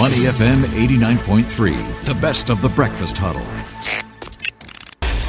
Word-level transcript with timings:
Money 0.00 0.20
FM 0.20 0.62
89.3, 0.62 2.04
the 2.06 2.14
best 2.14 2.48
of 2.48 2.62
the 2.62 2.70
breakfast 2.70 3.18
huddle. 3.18 3.42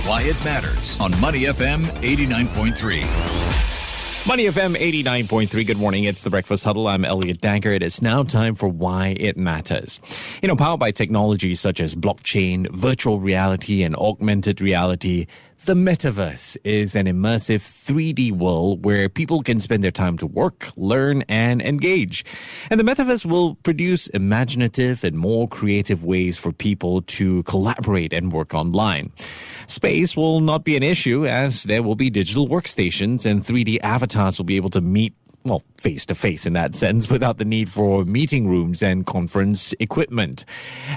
Why 0.10 0.22
it 0.22 0.42
matters 0.46 0.98
on 1.02 1.12
Money 1.20 1.42
FM 1.42 1.84
89.3. 2.00 4.26
Money 4.26 4.46
FM 4.46 4.78
89.3. 4.78 5.68
Good 5.68 5.78
morning. 5.78 6.06
It's 6.06 6.24
the 6.24 6.30
Breakfast 6.30 6.64
Huddle. 6.64 6.88
I'm 6.88 7.04
Elliot 7.04 7.42
Danker. 7.42 7.76
It 7.76 7.84
is 7.84 8.02
now 8.02 8.24
time 8.24 8.56
for 8.56 8.70
Why 8.70 9.18
It 9.20 9.36
Matters. 9.36 10.00
You 10.42 10.48
know, 10.48 10.56
powered 10.56 10.80
by 10.80 10.92
technologies 10.92 11.60
such 11.60 11.82
as 11.82 11.94
blockchain, 11.94 12.72
virtual 12.72 13.20
reality, 13.20 13.84
and 13.84 13.94
augmented 13.98 14.62
reality, 14.62 15.28
the 15.66 15.76
metaverse 15.76 16.58
is 16.64 16.96
an 16.96 17.06
immersive 17.06 17.62
3D 17.62 18.32
world 18.32 18.84
where 18.84 19.08
people 19.08 19.44
can 19.44 19.60
spend 19.60 19.84
their 19.84 19.92
time 19.92 20.18
to 20.18 20.26
work, 20.26 20.70
learn, 20.76 21.24
and 21.30 21.62
engage. 21.62 22.26
And 22.72 22.80
the 22.80 22.84
metaverse 22.84 23.28
will 23.28 23.56
produce 23.56 24.08
imaginative 24.08 25.04
and 25.04 25.16
more 25.16 25.48
creative 25.48 26.04
ways 26.04 26.40
for 26.40 26.52
people 26.52 27.04
to 27.04 27.44
collaborate 27.44 28.12
and 28.12 28.32
work 28.32 28.56
online. 28.56 29.12
Space 29.68 30.18
will 30.18 30.40
not 30.40 30.64
be 30.64 30.76
an 30.76 30.84
issue 30.84 31.28
as 31.28 31.64
there 31.64 31.84
will 31.84 31.96
be 31.96 32.10
digital 32.10 32.48
workstations 32.48 33.26
and 33.26 33.46
3D 33.46 33.80
avatars 33.84 34.40
will 34.40 34.46
be 34.46 34.56
able 34.56 34.72
to 34.72 34.82
meet 34.82 35.14
well, 35.44 35.64
face 35.78 36.06
to 36.06 36.16
face 36.16 36.46
in 36.46 36.54
that 36.54 36.76
sense, 36.76 37.10
without 37.10 37.40
the 37.40 37.46
need 37.46 37.70
for 37.70 38.06
meeting 38.06 38.48
rooms 38.48 38.84
and 38.84 39.06
conference 39.06 39.74
equipment. 39.80 40.46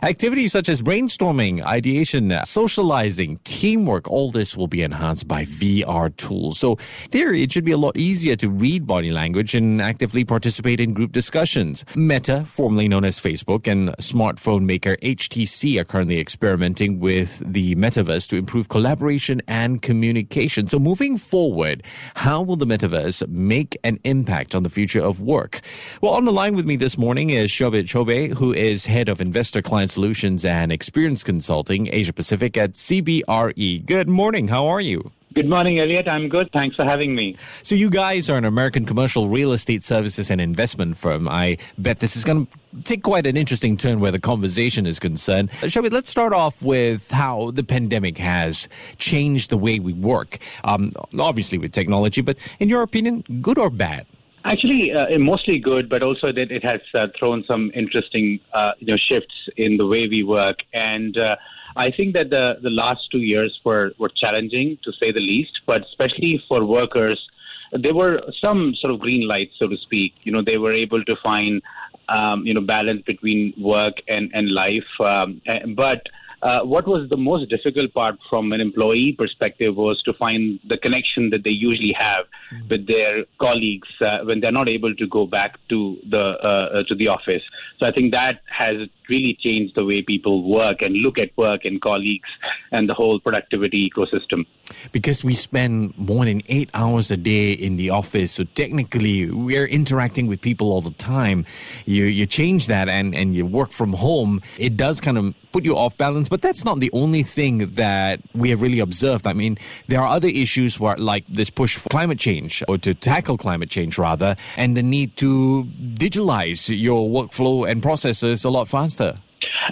Activities 0.02 0.52
such 0.52 0.68
as 0.68 0.82
brainstorming, 0.82 1.64
ideation, 1.64 2.38
socializing, 2.44 3.38
teamwork, 3.44 4.10
all 4.10 4.30
this 4.30 4.56
will 4.56 4.66
be 4.66 4.82
enhanced 4.82 5.26
by 5.26 5.44
VR 5.44 6.14
tools. 6.16 6.58
So, 6.58 6.76
theory, 6.76 7.42
it 7.42 7.52
should 7.52 7.64
be 7.64 7.72
a 7.72 7.78
lot 7.78 7.96
easier 7.96 8.36
to 8.36 8.50
read 8.50 8.86
body 8.86 9.10
language 9.10 9.54
and 9.54 9.80
actively 9.80 10.24
participate 10.24 10.78
in 10.78 10.92
group 10.92 11.12
discussions. 11.12 11.84
Meta, 11.96 12.44
formerly 12.44 12.86
known 12.86 13.04
as 13.04 13.18
Facebook, 13.18 13.66
and 13.66 13.90
smartphone 13.96 14.64
maker 14.64 14.96
HTC 14.96 15.80
are 15.80 15.84
currently 15.84 16.20
experimenting 16.20 17.00
with 17.00 17.42
the 17.44 17.74
metaverse 17.76 18.28
to 18.28 18.36
improve 18.36 18.68
collaboration 18.68 19.40
and 19.48 19.80
communication. 19.80 20.66
So, 20.66 20.78
moving 20.78 21.16
forward, 21.16 21.86
how 22.14 22.42
will 22.42 22.56
the 22.56 22.66
metaverse 22.66 23.26
make 23.28 23.78
an 23.82 24.00
impact? 24.04 24.33
Impact 24.34 24.56
on 24.56 24.64
the 24.64 24.70
future 24.70 25.00
of 25.00 25.20
work. 25.20 25.60
Well, 26.00 26.14
on 26.14 26.24
the 26.24 26.32
line 26.32 26.56
with 26.56 26.66
me 26.66 26.74
this 26.74 26.98
morning 26.98 27.30
is 27.30 27.52
Shobhit 27.52 27.84
Choubey, 27.84 28.34
who 28.34 28.52
is 28.52 28.86
head 28.86 29.08
of 29.08 29.20
investor 29.20 29.62
client 29.62 29.92
solutions 29.92 30.44
and 30.44 30.72
experience 30.72 31.22
consulting 31.22 31.88
Asia 31.92 32.12
Pacific 32.12 32.56
at 32.56 32.72
CBRE. 32.72 33.86
Good 33.86 34.08
morning. 34.08 34.48
How 34.48 34.66
are 34.66 34.80
you? 34.80 35.12
Good 35.34 35.48
morning, 35.48 35.78
Elliot. 35.78 36.08
I'm 36.08 36.28
good. 36.28 36.50
Thanks 36.52 36.74
for 36.74 36.84
having 36.84 37.14
me. 37.14 37.36
So, 37.62 37.76
you 37.76 37.90
guys 37.90 38.28
are 38.28 38.36
an 38.36 38.44
American 38.44 38.84
commercial 38.84 39.28
real 39.28 39.52
estate 39.52 39.84
services 39.84 40.30
and 40.30 40.40
investment 40.40 40.96
firm. 40.96 41.28
I 41.28 41.58
bet 41.78 42.00
this 42.00 42.16
is 42.16 42.24
going 42.24 42.46
to 42.46 42.82
take 42.82 43.04
quite 43.04 43.26
an 43.26 43.36
interesting 43.36 43.76
turn 43.76 44.00
where 44.00 44.12
the 44.12 44.20
conversation 44.20 44.84
is 44.84 44.98
concerned. 44.98 45.52
Shall 45.68 45.84
we? 45.84 45.90
Let's 45.90 46.10
start 46.10 46.32
off 46.32 46.60
with 46.60 47.12
how 47.12 47.52
the 47.52 47.62
pandemic 47.62 48.18
has 48.18 48.68
changed 48.96 49.50
the 49.50 49.58
way 49.58 49.78
we 49.78 49.92
work. 49.92 50.38
Um, 50.64 50.92
obviously, 51.20 51.58
with 51.58 51.72
technology, 51.72 52.20
but 52.20 52.38
in 52.58 52.68
your 52.68 52.82
opinion, 52.82 53.22
good 53.40 53.58
or 53.58 53.70
bad? 53.70 54.06
Actually, 54.46 54.92
uh, 54.92 55.18
mostly 55.18 55.58
good, 55.58 55.88
but 55.88 56.02
also 56.02 56.30
that 56.30 56.52
it 56.52 56.62
has 56.62 56.80
uh, 56.92 57.06
thrown 57.18 57.44
some 57.44 57.72
interesting, 57.74 58.38
uh, 58.52 58.72
you 58.78 58.86
know, 58.86 58.96
shifts 58.96 59.34
in 59.56 59.78
the 59.78 59.86
way 59.86 60.06
we 60.06 60.22
work. 60.22 60.58
And 60.74 61.16
uh, 61.16 61.36
I 61.76 61.90
think 61.90 62.12
that 62.12 62.28
the 62.28 62.58
the 62.60 62.68
last 62.68 63.10
two 63.10 63.20
years 63.20 63.58
were 63.64 63.92
were 63.98 64.10
challenging 64.10 64.78
to 64.84 64.92
say 64.92 65.12
the 65.12 65.20
least. 65.20 65.60
But 65.64 65.82
especially 65.86 66.44
for 66.46 66.62
workers, 66.62 67.26
there 67.72 67.94
were 67.94 68.20
some 68.38 68.74
sort 68.74 68.92
of 68.92 69.00
green 69.00 69.26
lights, 69.26 69.54
so 69.58 69.66
to 69.66 69.78
speak. 69.78 70.12
You 70.24 70.32
know, 70.32 70.42
they 70.42 70.58
were 70.58 70.74
able 70.74 71.02
to 71.04 71.16
find, 71.22 71.62
um, 72.10 72.46
you 72.46 72.52
know, 72.52 72.60
balance 72.60 73.00
between 73.02 73.54
work 73.58 73.94
and 74.08 74.30
and 74.34 74.52
life. 74.52 75.00
Um, 75.00 75.40
but 75.74 76.02
uh, 76.44 76.60
what 76.62 76.86
was 76.86 77.08
the 77.08 77.16
most 77.16 77.48
difficult 77.48 77.92
part 77.94 78.16
from 78.28 78.52
an 78.52 78.60
employee 78.60 79.14
perspective 79.16 79.76
was 79.76 80.02
to 80.02 80.12
find 80.12 80.60
the 80.68 80.76
connection 80.76 81.30
that 81.30 81.42
they 81.42 81.50
usually 81.50 81.94
have 81.98 82.26
mm-hmm. 82.52 82.68
with 82.68 82.86
their 82.86 83.24
colleagues 83.40 83.88
uh, 84.02 84.18
when 84.24 84.40
they're 84.40 84.52
not 84.52 84.68
able 84.68 84.94
to 84.94 85.06
go 85.06 85.26
back 85.26 85.58
to 85.70 85.96
the 86.10 86.18
uh, 86.18 86.82
to 86.84 86.94
the 86.94 87.08
office. 87.08 87.42
So 87.78 87.86
I 87.86 87.92
think 87.92 88.12
that 88.12 88.42
has 88.46 88.76
really 89.08 89.36
changed 89.40 89.74
the 89.74 89.84
way 89.86 90.02
people 90.02 90.42
work 90.42 90.82
and 90.82 90.94
look 90.96 91.18
at 91.18 91.34
work 91.36 91.64
and 91.64 91.80
colleagues 91.80 92.28
and 92.72 92.88
the 92.88 92.94
whole 92.94 93.20
productivity 93.20 93.90
ecosystem. 93.90 94.46
Because 94.92 95.24
we 95.24 95.34
spend 95.34 95.96
more 95.98 96.24
than 96.24 96.42
eight 96.48 96.70
hours 96.74 97.10
a 97.10 97.16
day 97.16 97.52
in 97.52 97.76
the 97.76 97.88
office, 97.88 98.32
so 98.32 98.44
technically 98.44 99.30
we're 99.30 99.66
interacting 99.66 100.26
with 100.26 100.42
people 100.42 100.70
all 100.70 100.82
the 100.82 100.90
time. 100.90 101.46
You 101.86 102.04
you 102.04 102.26
change 102.26 102.66
that 102.66 102.90
and 102.90 103.14
and 103.14 103.32
you 103.32 103.46
work 103.46 103.72
from 103.72 103.94
home. 103.94 104.42
It 104.58 104.76
does 104.76 105.00
kind 105.00 105.16
of 105.16 105.34
put 105.54 105.64
you 105.64 105.76
off 105.76 105.96
balance. 105.96 106.28
But 106.34 106.42
that's 106.42 106.64
not 106.64 106.80
the 106.80 106.90
only 106.92 107.22
thing 107.22 107.58
that 107.74 108.18
we 108.34 108.50
have 108.50 108.60
really 108.60 108.80
observed. 108.80 109.24
I 109.24 109.34
mean, 109.34 109.56
there 109.86 110.00
are 110.00 110.08
other 110.08 110.26
issues 110.26 110.80
where, 110.80 110.96
like 110.96 111.24
this 111.28 111.48
push 111.48 111.76
for 111.76 111.88
climate 111.90 112.18
change 112.18 112.60
or 112.66 112.76
to 112.78 112.92
tackle 112.92 113.38
climate 113.38 113.70
change 113.70 113.98
rather, 113.98 114.34
and 114.56 114.76
the 114.76 114.82
need 114.82 115.16
to 115.18 115.62
digitalize 115.94 116.76
your 116.76 117.08
workflow 117.08 117.70
and 117.70 117.80
processes 117.80 118.44
a 118.44 118.50
lot 118.50 118.66
faster. 118.66 119.14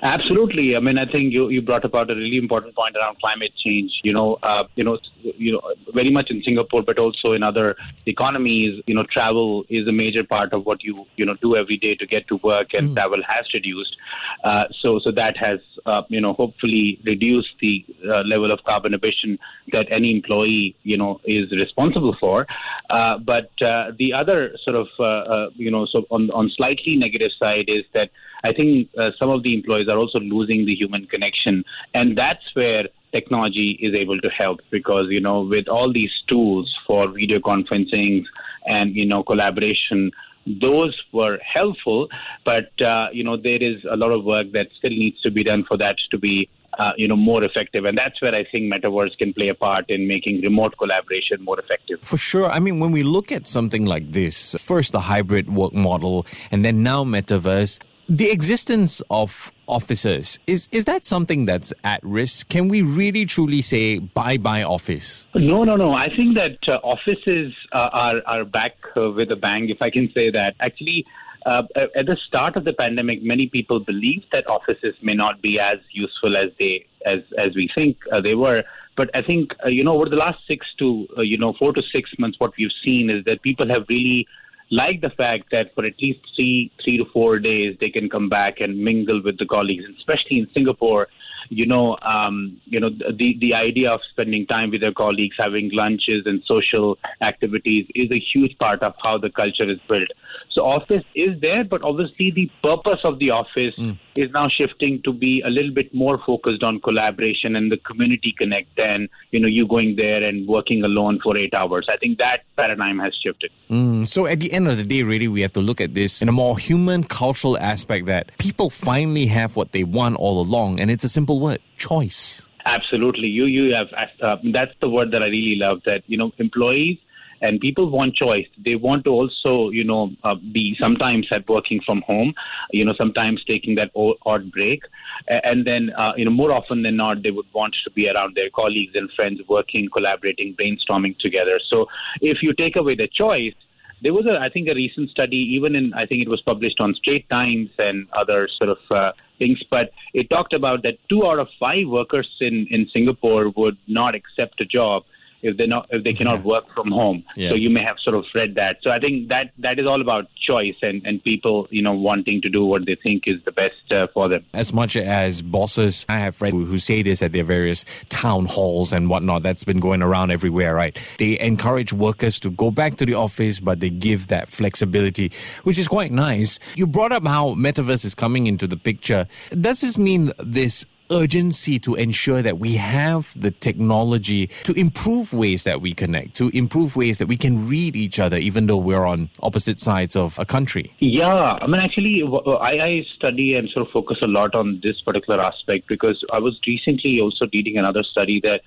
Absolutely. 0.02 0.76
I 0.76 0.78
mean, 0.78 0.98
I 0.98 1.06
think 1.06 1.32
you, 1.32 1.48
you 1.48 1.62
brought 1.62 1.84
about 1.84 2.08
a 2.12 2.14
really 2.14 2.38
important 2.38 2.76
point 2.76 2.94
around 2.94 3.18
climate 3.18 3.52
change. 3.64 3.90
You 4.04 4.12
know, 4.12 4.38
uh, 4.44 4.62
you 4.76 4.84
know, 4.84 5.00
you 5.22 5.52
know, 5.52 5.62
very 5.92 6.10
much 6.10 6.30
in 6.30 6.42
Singapore, 6.42 6.82
but 6.82 6.98
also 6.98 7.32
in 7.32 7.42
other 7.42 7.76
economies. 8.06 8.82
You 8.86 8.94
know, 8.94 9.04
travel 9.04 9.64
is 9.68 9.86
a 9.86 9.92
major 9.92 10.24
part 10.24 10.52
of 10.52 10.66
what 10.66 10.82
you 10.82 11.06
you 11.16 11.24
know 11.24 11.34
do 11.34 11.56
every 11.56 11.76
day 11.76 11.94
to 11.96 12.06
get 12.06 12.28
to 12.28 12.36
work, 12.36 12.74
and 12.74 12.88
mm. 12.88 12.94
travel 12.94 13.22
has 13.22 13.46
reduced. 13.54 13.96
Uh, 14.44 14.64
so 14.80 14.98
so 14.98 15.10
that 15.10 15.36
has 15.36 15.60
uh, 15.86 16.02
you 16.08 16.20
know 16.20 16.32
hopefully 16.32 17.00
reduced 17.04 17.54
the 17.60 17.84
uh, 18.04 18.22
level 18.22 18.50
of 18.50 18.62
carbon 18.64 18.94
emission 18.94 19.38
that 19.72 19.86
any 19.90 20.10
employee 20.10 20.76
you 20.82 20.96
know 20.96 21.20
is 21.24 21.50
responsible 21.52 22.14
for. 22.14 22.46
Uh, 22.90 23.18
but 23.18 23.50
uh, 23.62 23.92
the 23.98 24.12
other 24.12 24.56
sort 24.64 24.76
of 24.76 25.52
you 25.56 25.70
know 25.70 25.86
so 25.86 26.04
on 26.10 26.30
on 26.30 26.50
slightly 26.50 26.96
negative 26.96 27.30
side 27.38 27.66
is 27.68 27.84
that 27.92 28.10
I 28.44 28.52
think 28.52 28.88
some 29.18 29.30
of 29.30 29.42
the 29.42 29.54
employees 29.54 29.88
are 29.88 29.98
also 29.98 30.18
losing 30.18 30.66
the 30.66 30.74
human 30.74 31.06
connection. 31.06 31.64
And 31.94 32.18
that's 32.18 32.54
where 32.54 32.88
technology 33.12 33.78
is 33.80 33.94
able 33.94 34.20
to 34.20 34.28
help 34.28 34.60
because, 34.70 35.06
you 35.10 35.20
know, 35.20 35.42
with 35.42 35.68
all 35.68 35.92
these 35.92 36.12
tools 36.26 36.74
for 36.86 37.08
video 37.08 37.38
conferencing 37.38 38.24
and, 38.66 38.94
you 38.94 39.06
know, 39.06 39.22
collaboration, 39.22 40.10
those 40.46 41.00
were 41.12 41.38
helpful, 41.38 42.08
but 42.44 42.70
uh, 42.82 43.08
you 43.12 43.22
know 43.22 43.36
there 43.36 43.62
is 43.62 43.76
a 43.88 43.96
lot 43.96 44.10
of 44.10 44.24
work 44.24 44.50
that 44.52 44.68
still 44.78 44.90
needs 44.90 45.20
to 45.20 45.30
be 45.30 45.44
done 45.44 45.64
for 45.64 45.76
that 45.76 45.96
to 46.10 46.18
be 46.18 46.48
uh, 46.78 46.92
you 46.96 47.06
know 47.06 47.16
more 47.16 47.44
effective, 47.44 47.84
and 47.84 47.96
that's 47.96 48.20
where 48.20 48.34
I 48.34 48.44
think 48.44 48.72
metaverse 48.72 49.16
can 49.18 49.32
play 49.32 49.48
a 49.48 49.54
part 49.54 49.88
in 49.88 50.08
making 50.08 50.40
remote 50.40 50.76
collaboration 50.78 51.44
more 51.44 51.58
effective. 51.60 52.00
For 52.02 52.18
sure, 52.18 52.50
I 52.50 52.58
mean 52.58 52.80
when 52.80 52.92
we 52.92 53.02
look 53.02 53.30
at 53.30 53.46
something 53.46 53.86
like 53.86 54.12
this, 54.12 54.56
first 54.58 54.92
the 54.92 55.00
hybrid 55.00 55.54
work 55.54 55.74
model, 55.74 56.26
and 56.50 56.64
then 56.64 56.82
now 56.82 57.04
metaverse 57.04 57.78
the 58.08 58.30
existence 58.30 59.00
of 59.10 59.52
offices 59.72 60.38
is 60.46 60.68
is 60.70 60.84
that 60.84 61.04
something 61.04 61.46
that's 61.46 61.72
at 61.82 62.00
risk? 62.04 62.48
Can 62.48 62.68
we 62.68 62.82
really 62.82 63.24
truly 63.24 63.62
say 63.62 63.98
bye 63.98 64.36
bye 64.36 64.62
office? 64.62 65.26
No 65.34 65.64
no 65.64 65.76
no. 65.76 65.94
I 65.94 66.08
think 66.14 66.34
that 66.36 66.58
uh, 66.68 66.78
offices 66.94 67.54
uh, 67.72 67.88
are 68.04 68.22
are 68.26 68.44
back 68.44 68.76
uh, 68.96 69.10
with 69.10 69.30
a 69.32 69.36
bang 69.36 69.68
if 69.70 69.80
i 69.80 69.90
can 69.90 70.06
say 70.08 70.30
that. 70.30 70.54
Actually 70.60 71.06
uh, 71.46 71.62
at 71.96 72.06
the 72.06 72.16
start 72.26 72.56
of 72.56 72.64
the 72.64 72.72
pandemic 72.72 73.22
many 73.22 73.48
people 73.48 73.80
believed 73.80 74.26
that 74.32 74.46
offices 74.46 74.94
may 75.02 75.14
not 75.14 75.42
be 75.42 75.58
as 75.58 75.78
useful 75.90 76.36
as 76.36 76.50
they 76.58 76.86
as 77.06 77.20
as 77.38 77.54
we 77.54 77.68
think 77.74 77.96
uh, 78.12 78.20
they 78.20 78.34
were. 78.34 78.62
But 78.94 79.10
i 79.14 79.22
think 79.22 79.54
uh, 79.64 79.68
you 79.68 79.84
know 79.84 79.94
over 79.94 80.08
the 80.14 80.22
last 80.26 80.40
6 80.46 80.66
to 80.80 81.08
you 81.32 81.38
know 81.38 81.52
4 81.54 81.72
to 81.72 81.82
6 81.82 82.10
months 82.18 82.38
what 82.38 82.52
we've 82.58 82.78
seen 82.84 83.10
is 83.16 83.24
that 83.24 83.42
people 83.42 83.68
have 83.74 83.86
really 83.88 84.26
like 84.72 85.02
the 85.02 85.10
fact 85.10 85.44
that 85.52 85.72
for 85.74 85.84
at 85.84 85.94
least 86.00 86.20
three 86.34 86.72
three 86.82 86.96
to 86.96 87.04
four 87.12 87.38
days 87.38 87.76
they 87.78 87.90
can 87.90 88.08
come 88.08 88.28
back 88.28 88.60
and 88.60 88.78
mingle 88.82 89.22
with 89.22 89.38
the 89.38 89.46
colleagues, 89.46 89.84
especially 89.98 90.38
in 90.38 90.48
Singapore 90.52 91.06
you 91.48 91.66
know, 91.66 91.98
um, 92.02 92.60
you 92.64 92.80
know, 92.80 92.88
the 92.88 93.36
the 93.40 93.54
idea 93.54 93.90
of 93.90 94.00
spending 94.10 94.46
time 94.46 94.70
with 94.70 94.80
their 94.80 94.92
colleagues, 94.92 95.36
having 95.38 95.70
lunches 95.72 96.24
and 96.24 96.42
social 96.46 96.98
activities 97.20 97.86
is 97.94 98.10
a 98.10 98.18
huge 98.18 98.56
part 98.58 98.82
of 98.82 98.94
how 99.02 99.18
the 99.18 99.30
culture 99.30 99.68
is 99.68 99.78
built. 99.88 100.08
So 100.52 100.64
office 100.64 101.04
is 101.14 101.38
there, 101.40 101.64
but 101.64 101.82
obviously 101.82 102.30
the 102.30 102.50
purpose 102.62 103.00
of 103.04 103.18
the 103.18 103.30
office 103.30 103.74
mm. 103.76 103.98
Is 104.14 104.30
now 104.32 104.48
shifting 104.48 105.00
to 105.02 105.12
be 105.12 105.42
a 105.42 105.48
little 105.48 105.72
bit 105.72 105.94
more 105.94 106.18
focused 106.24 106.62
on 106.62 106.80
collaboration 106.80 107.56
and 107.56 107.70
the 107.70 107.76
community 107.78 108.34
connect 108.36 108.76
than 108.76 109.08
you 109.30 109.40
know 109.40 109.48
you 109.48 109.66
going 109.66 109.96
there 109.96 110.22
and 110.22 110.46
working 110.46 110.84
alone 110.84 111.20
for 111.22 111.36
eight 111.36 111.54
hours. 111.54 111.88
I 111.90 111.96
think 111.96 112.18
that 112.18 112.42
paradigm 112.56 112.98
has 112.98 113.14
shifted. 113.22 113.50
Mm. 113.70 114.06
So 114.08 114.26
at 114.26 114.40
the 114.40 114.52
end 114.52 114.68
of 114.68 114.76
the 114.76 114.84
day, 114.84 115.02
really, 115.02 115.28
we 115.28 115.40
have 115.40 115.52
to 115.52 115.60
look 115.60 115.80
at 115.80 115.94
this 115.94 116.22
in 116.22 116.28
a 116.28 116.32
more 116.32 116.58
human, 116.58 117.04
cultural 117.04 117.58
aspect 117.58 118.06
that 118.06 118.36
people 118.38 118.70
finally 118.70 119.26
have 119.26 119.56
what 119.56 119.72
they 119.72 119.84
want 119.84 120.16
all 120.16 120.40
along, 120.40 120.80
and 120.80 120.90
it's 120.90 121.04
a 121.04 121.08
simple 121.08 121.40
word: 121.40 121.60
choice. 121.76 122.46
Absolutely, 122.64 123.28
you 123.28 123.44
you 123.46 123.74
have 123.74 123.88
uh, 124.20 124.36
that's 124.44 124.74
the 124.80 124.88
word 124.88 125.10
that 125.12 125.22
I 125.22 125.26
really 125.26 125.56
love. 125.56 125.82
That 125.84 126.02
you 126.06 126.16
know 126.16 126.32
employees 126.38 126.98
and 127.42 127.60
people 127.60 127.90
want 127.90 128.14
choice. 128.14 128.46
They 128.64 128.76
want 128.76 129.04
to 129.04 129.10
also, 129.10 129.70
you 129.70 129.84
know, 129.84 130.10
uh, 130.22 130.36
be 130.52 130.76
sometimes 130.78 131.26
at 131.30 131.48
working 131.48 131.80
from 131.84 132.02
home, 132.02 132.34
you 132.70 132.84
know, 132.84 132.94
sometimes 132.96 133.44
taking 133.44 133.74
that 133.74 133.90
odd 133.94 134.50
break, 134.50 134.84
and 135.28 135.66
then, 135.66 135.90
uh, 135.98 136.12
you 136.16 136.24
know, 136.24 136.30
more 136.30 136.52
often 136.52 136.82
than 136.82 136.96
not, 136.96 137.22
they 137.22 137.30
would 137.30 137.46
want 137.52 137.76
to 137.84 137.90
be 137.90 138.08
around 138.08 138.34
their 138.34 138.50
colleagues 138.50 138.94
and 138.94 139.10
friends, 139.12 139.40
working, 139.48 139.88
collaborating, 139.92 140.54
brainstorming 140.54 141.18
together. 141.18 141.60
So, 141.68 141.86
if 142.20 142.42
you 142.42 142.54
take 142.54 142.76
away 142.76 142.94
the 142.94 143.08
choice, 143.08 143.54
there 144.02 144.12
was 144.12 144.26
a, 144.26 144.38
I 144.40 144.48
think, 144.48 144.68
a 144.68 144.74
recent 144.74 145.10
study, 145.10 145.36
even 145.36 145.76
in, 145.76 145.94
I 145.94 146.06
think 146.06 146.22
it 146.22 146.28
was 146.28 146.40
published 146.42 146.80
on 146.80 146.94
Straits 146.94 147.28
Times 147.28 147.70
and 147.78 148.08
other 148.12 148.48
sort 148.58 148.70
of 148.70 148.78
uh, 148.90 149.12
things, 149.38 149.62
but 149.70 149.90
it 150.12 150.28
talked 150.28 150.52
about 150.52 150.82
that 150.82 150.98
two 151.08 151.26
out 151.26 151.38
of 151.38 151.48
five 151.58 151.86
workers 151.86 152.28
in, 152.40 152.66
in 152.70 152.88
Singapore 152.92 153.50
would 153.56 153.76
not 153.86 154.14
accept 154.14 154.60
a 154.60 154.64
job 154.64 155.04
if 155.42 155.56
they 155.56 155.66
not 155.66 155.86
if 155.90 156.04
they 156.04 156.12
cannot 156.12 156.38
yeah. 156.38 156.44
work 156.44 156.64
from 156.74 156.90
home. 156.90 157.24
Yeah. 157.36 157.50
So 157.50 157.54
you 157.56 157.70
may 157.70 157.82
have 157.82 157.96
sort 157.98 158.16
of 158.16 158.24
read 158.34 158.54
that. 158.54 158.78
So 158.82 158.90
I 158.90 158.98
think 158.98 159.28
that 159.28 159.50
that 159.58 159.78
is 159.78 159.86
all 159.86 160.00
about 160.00 160.26
choice 160.36 160.76
and 160.82 161.02
and 161.04 161.22
people 161.22 161.68
you 161.70 161.82
know 161.82 161.92
wanting 161.92 162.40
to 162.42 162.48
do 162.48 162.64
what 162.64 162.86
they 162.86 162.94
think 162.94 163.24
is 163.26 163.42
the 163.44 163.52
best 163.52 163.90
uh, 163.90 164.06
for 164.14 164.28
them. 164.28 164.44
As 164.54 164.72
much 164.72 164.96
as 164.96 165.42
bosses, 165.42 166.06
I 166.08 166.18
have 166.18 166.36
friends 166.36 166.54
who, 166.54 166.64
who 166.64 166.78
say 166.78 167.02
this 167.02 167.22
at 167.22 167.32
their 167.32 167.44
various 167.44 167.84
town 168.08 168.46
halls 168.46 168.92
and 168.92 169.08
whatnot. 169.08 169.42
That's 169.42 169.64
been 169.64 169.80
going 169.80 170.02
around 170.02 170.30
everywhere, 170.30 170.74
right? 170.74 170.96
They 171.18 171.38
encourage 171.40 171.92
workers 171.92 172.38
to 172.40 172.50
go 172.50 172.70
back 172.70 172.96
to 172.96 173.06
the 173.06 173.14
office, 173.14 173.60
but 173.60 173.80
they 173.80 173.90
give 173.90 174.28
that 174.28 174.48
flexibility, 174.48 175.32
which 175.64 175.78
is 175.78 175.88
quite 175.88 176.12
nice. 176.12 176.58
You 176.76 176.86
brought 176.86 177.12
up 177.12 177.26
how 177.26 177.54
metaverse 177.54 178.04
is 178.04 178.14
coming 178.14 178.46
into 178.46 178.66
the 178.66 178.76
picture. 178.76 179.26
Does 179.60 179.80
this 179.80 179.98
mean 179.98 180.32
this 180.38 180.86
urgency 181.12 181.78
to 181.80 181.94
ensure 181.94 182.42
that 182.42 182.58
we 182.58 182.74
have 182.74 183.32
the 183.38 183.50
technology 183.50 184.46
to 184.64 184.72
improve 184.72 185.32
ways 185.32 185.64
that 185.64 185.80
we 185.80 185.94
connect, 185.94 186.34
to 186.36 186.48
improve 186.50 186.96
ways 186.96 187.18
that 187.18 187.28
we 187.28 187.36
can 187.36 187.68
read 187.68 187.94
each 187.94 188.18
other, 188.18 188.36
even 188.36 188.66
though 188.66 188.76
we're 188.76 189.04
on 189.04 189.28
opposite 189.42 189.78
sides 189.78 190.16
of 190.16 190.38
a 190.38 190.44
country? 190.44 190.92
Yeah, 190.98 191.58
I 191.60 191.66
mean, 191.66 191.80
actually, 191.80 192.22
I, 192.22 192.86
I 192.86 193.06
study 193.14 193.54
and 193.54 193.68
sort 193.68 193.86
of 193.86 193.92
focus 193.92 194.18
a 194.22 194.26
lot 194.26 194.54
on 194.54 194.80
this 194.82 195.00
particular 195.00 195.40
aspect 195.40 195.88
because 195.88 196.24
I 196.32 196.38
was 196.38 196.58
recently 196.66 197.20
also 197.20 197.46
reading 197.52 197.76
another 197.76 198.02
study 198.02 198.40
that 198.40 198.62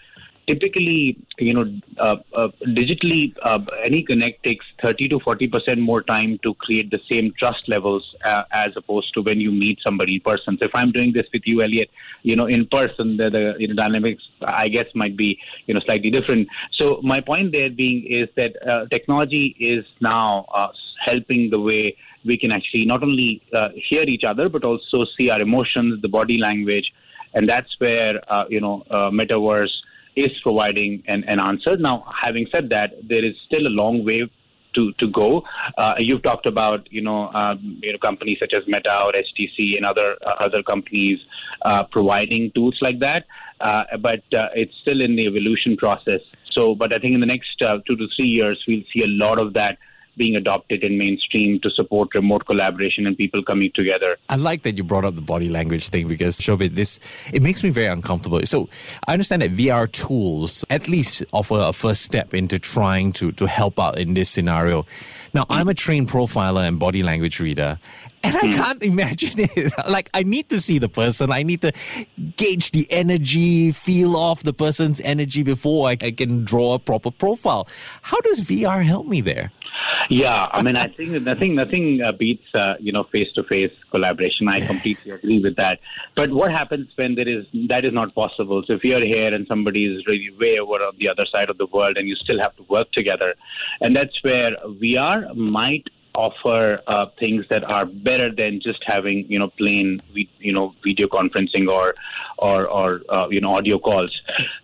typically, 0.48 1.18
you 1.40 1.54
know, 1.54 1.66
uh, 2.00 2.18
uh, 2.36 2.48
digitally, 2.68 3.34
uh, 3.44 3.60
any 3.84 4.04
connect 4.04 4.44
takes 4.44 4.66
30 4.82 5.10
to 5.10 5.20
40 5.20 5.48
percent 5.48 5.80
more 5.80 6.02
time 6.02 6.40
to 6.44 6.54
create 6.56 6.92
the 6.92 7.00
same 7.10 7.34
trust 7.38 7.68
levels 7.68 8.04
uh, 8.24 8.44
as 8.52 8.72
opposed 8.76 9.14
to 9.14 9.22
when 9.22 9.40
you 9.40 9.52
meet 9.52 9.80
somebody 9.84 10.16
in 10.16 10.22
person. 10.22 10.58
So 10.60 10.66
if 10.66 10.76
I'm 10.76 10.92
doing 10.92 11.14
this 11.14 11.26
with 11.34 11.44
you, 11.46 11.62
Elliot, 11.62 11.90
you 12.24 12.36
know, 12.36 12.46
in 12.46 12.68
person, 12.68 13.18
the, 13.18 13.30
the 13.30 13.56
you 13.60 13.68
know, 13.68 13.76
dynamics, 13.76 14.24
I 14.42 14.68
guess, 14.68 14.88
might 14.94 15.18
be, 15.18 15.40
you 15.68 15.74
know, 15.74 15.80
slightly 15.82 16.12
different. 16.12 16.48
So 16.74 17.00
my 17.04 17.22
point 17.22 17.52
there 17.52 17.70
being 17.70 18.06
is 18.08 18.30
that 18.36 18.56
uh, 18.68 18.88
technology 18.88 19.56
is 19.60 19.86
now 20.02 20.46
uh, 20.54 20.68
helping 21.04 21.50
the 21.50 21.60
way 21.60 21.96
we 22.26 22.38
can 22.38 22.52
actually 22.52 22.86
not 22.86 23.04
only 23.04 23.42
hear 23.88 24.02
each 24.04 24.24
other 24.24 24.50
but 24.50 24.64
also 24.64 25.06
see 25.18 25.30
our 25.30 25.42
emotions, 25.42 26.02
the 26.02 26.08
body 26.08 26.40
language, 26.40 26.92
and 27.36 27.48
that's 27.48 27.70
where 27.80 28.20
you 28.50 28.60
know 28.60 28.84
metaverse 28.92 29.70
is 30.16 30.32
providing 30.42 31.04
an, 31.08 31.24
an 31.26 31.40
answer. 31.40 31.78
Now, 31.78 32.06
having 32.22 32.48
said 32.52 32.70
that, 32.70 32.94
there 33.08 33.24
is 33.24 33.36
still 33.46 33.68
a 33.68 33.70
long 33.70 34.06
way 34.06 34.30
to, 34.76 34.92
to 34.94 35.08
go. 35.08 35.44
Uh, 35.78 35.96
you've 35.98 36.22
talked 36.22 36.46
about 36.46 36.92
you 36.92 37.02
know 37.02 37.32
um, 37.34 37.80
you 37.82 37.92
know 37.92 37.98
companies 37.98 38.38
such 38.40 38.54
as 38.54 38.68
Meta 38.68 39.04
or 39.04 39.14
HTC 39.14 39.78
and 39.78 39.86
other 39.86 40.18
uh, 40.26 40.36
other 40.40 40.62
companies 40.62 41.20
uh, 41.64 41.84
providing 41.84 42.52
tools 42.52 42.78
like 42.82 43.00
that, 43.00 43.26
uh, 43.62 43.84
but 44.00 44.22
uh, 44.34 44.50
it's 44.54 44.76
still 44.82 45.02
in 45.02 45.16
the 45.16 45.26
evolution 45.26 45.78
process. 45.78 46.22
So, 46.52 46.76
but 46.76 46.94
I 46.94 47.00
think 47.00 47.14
in 47.14 47.20
the 47.20 47.26
next 47.26 47.62
uh, 47.62 47.80
two 47.88 47.96
to 47.98 48.08
three 48.16 48.28
years, 48.28 48.64
we'll 48.68 48.84
see 48.94 49.04
a 49.04 49.08
lot 49.08 49.40
of 49.40 49.54
that 49.54 49.78
being 50.18 50.36
adopted 50.36 50.84
in 50.84 50.98
mainstream 50.98 51.60
to 51.62 51.70
support 51.70 52.14
remote 52.14 52.46
collaboration 52.46 53.08
and 53.08 53.18
people 53.18 53.44
coming 53.44 53.72
together. 53.74 54.18
I 54.30 54.36
like 54.36 54.62
that 54.64 54.78
you 54.78 54.84
brought 54.84 55.06
up 55.06 55.16
the 55.16 55.22
body 55.22 55.50
language 55.50 55.90
thing 55.90 56.08
because 56.08 56.40
Shobhit, 56.40 56.76
this 56.76 57.00
it 57.34 57.42
makes 57.42 57.64
me 57.64 57.70
very 57.70 57.88
uncomfortable. 57.88 58.42
So 58.46 58.70
I 59.08 59.14
understand 59.14 59.42
that 59.42 59.52
VR 59.52 59.92
tools 59.92 60.64
at 60.70 60.88
least 60.88 61.24
offer 61.34 61.60
a 61.60 61.74
first 61.74 62.04
step 62.04 62.34
into 62.34 62.60
trying 62.60 63.14
to 63.14 63.32
to 63.34 63.48
help 63.48 63.80
out 63.80 63.98
in 63.98 64.14
this 64.14 64.30
scenario. 64.30 64.86
Now. 65.34 65.46
I'm 65.50 65.68
a 65.68 65.74
trained 65.74 66.10
profiler 66.10 66.68
and 66.68 66.80
body 66.80 67.04
language 67.04 67.40
reader, 67.40 67.80
and 68.24 68.36
I 68.36 68.42
mm. 68.42 68.56
can't 68.56 68.84
imagine 68.92 69.32
it. 69.38 69.74
like 69.90 70.10
I 70.14 70.24
need 70.24 70.50
to 70.50 70.60
see 70.60 70.80
the 70.80 70.90
person. 70.90 71.32
I 71.32 71.44
need 71.44 71.62
to 71.62 71.72
gauge 72.36 72.72
the 72.72 72.88
energy, 72.92 73.72
feel 73.72 74.16
off 74.16 74.44
the 74.44 74.54
person's 74.54 75.00
energy 75.02 75.44
before 75.44 75.88
I, 75.88 75.98
I 76.02 76.12
can 76.12 76.44
draw 76.44 76.74
a 76.74 76.80
proper 76.80 77.12
profile. 77.12 77.68
How 78.02 78.20
does 78.22 78.42
VR 78.42 78.84
help 78.84 79.08
me 79.08 79.22
there? 79.22 79.52
Yeah, 80.10 80.50
I 80.52 80.62
mean, 80.62 80.76
I 80.76 80.88
think 80.88 81.10
nothing 81.24 81.56
nothing 81.56 82.02
uh, 82.02 82.12
beats 82.12 82.54
uh, 82.54 82.76
you 82.80 82.92
know 82.92 83.04
face 83.06 83.32
to 83.34 83.44
face 83.44 83.72
collaboration. 83.92 84.48
I 84.48 84.66
completely 84.66 85.12
agree 85.12 85.40
with 85.40 85.56
that. 85.56 85.80
But 86.16 86.32
what 86.32 86.52
happens 86.52 86.90
when 86.96 87.16
there 87.16 87.28
is 87.28 87.46
that 87.68 87.86
is 87.86 87.94
not 87.94 88.14
possible? 88.14 88.64
So 88.68 88.74
if 88.74 88.84
you're 88.84 89.04
here 89.04 89.34
and 89.34 89.48
somebody 89.48 89.86
is 89.86 90.06
really 90.06 90.30
way 90.40 90.60
over 90.60 90.84
on 90.84 90.96
the 91.00 91.10
other 91.10 91.26
side 91.26 91.50
of 91.50 91.58
the 91.58 91.66
world, 91.68 91.98
and 91.98 92.08
you 92.08 92.16
still 92.16 92.40
have 92.40 92.56
to 92.58 92.64
work 92.64 92.92
together, 92.92 93.34
and 93.82 93.96
that's 93.96 94.24
where 94.24 94.52
VR 94.84 95.36
might 95.36 95.88
offer 96.16 96.80
uh, 96.88 97.06
things 97.20 97.46
that 97.50 97.64
are 97.64 97.86
better 97.86 98.34
than 98.34 98.60
just 98.62 98.84
having 98.86 99.26
you 99.30 99.38
know 99.38 99.50
plain 99.50 100.02
you 100.40 100.54
know 100.54 100.74
video 100.84 101.08
conferencing 101.08 101.70
or 101.70 101.94
or 102.38 102.68
or 102.68 103.02
uh, 103.10 103.28
you 103.30 103.42
know 103.42 103.56
audio 103.56 103.78
calls. 103.78 104.12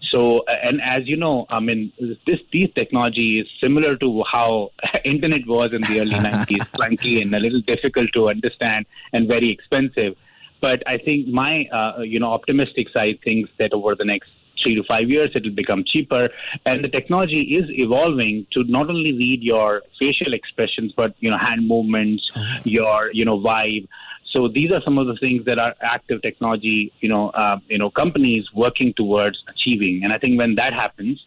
So 0.09 0.43
and 0.47 0.81
as 0.81 1.07
you 1.07 1.17
know, 1.17 1.45
I 1.49 1.59
mean 1.59 1.91
this 2.25 2.39
these 2.51 2.69
technology 2.73 3.39
is 3.39 3.47
similar 3.59 3.95
to 3.97 4.23
how 4.31 4.71
internet 5.05 5.47
was 5.47 5.71
in 5.73 5.81
the 5.81 6.01
early 6.01 6.15
90s, 6.29 6.65
clunky 6.71 7.21
and 7.21 7.33
a 7.35 7.39
little 7.39 7.61
difficult 7.61 8.11
to 8.13 8.29
understand 8.29 8.85
and 9.13 9.27
very 9.27 9.49
expensive. 9.49 10.15
But 10.59 10.83
I 10.87 10.97
think 10.97 11.27
my 11.27 11.65
uh, 11.65 12.01
you 12.01 12.19
know 12.19 12.31
optimistic 12.31 12.89
side 12.89 13.19
thinks 13.23 13.49
that 13.57 13.73
over 13.73 13.95
the 13.95 14.05
next 14.05 14.29
three 14.61 14.75
to 14.75 14.83
five 14.83 15.09
years, 15.09 15.31
it 15.35 15.43
will 15.43 15.51
become 15.51 15.83
cheaper. 15.85 16.29
And 16.65 16.83
the 16.83 16.89
technology 16.89 17.41
is 17.41 17.69
evolving 17.69 18.47
to 18.53 18.63
not 18.63 18.89
only 18.89 19.13
read 19.13 19.41
your 19.43 19.81
facial 19.99 20.33
expressions, 20.33 20.93
but 20.95 21.13
you 21.19 21.29
know, 21.29 21.37
hand 21.37 21.67
movements, 21.67 22.29
uh-huh. 22.35 22.61
your 22.63 23.11
you 23.13 23.25
know 23.25 23.39
vibe. 23.39 23.87
So 24.31 24.47
these 24.47 24.71
are 24.71 24.81
some 24.81 24.97
of 24.97 25.07
the 25.07 25.15
things 25.17 25.43
that 25.45 25.59
are 25.59 25.75
active 25.81 26.21
technology, 26.21 26.93
you 27.01 27.09
know, 27.09 27.29
uh, 27.31 27.59
you 27.67 27.77
know, 27.77 27.89
companies 27.89 28.45
working 28.53 28.93
towards 28.93 29.43
achieving. 29.49 30.01
And 30.03 30.13
I 30.13 30.17
think 30.17 30.37
when 30.37 30.55
that 30.55 30.73
happens, 30.73 31.21